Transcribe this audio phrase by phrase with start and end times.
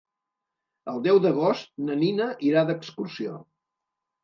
[0.93, 3.39] El deu d'agost na Nina irà d'excursió.